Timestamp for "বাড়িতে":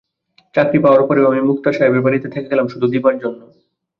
2.05-2.27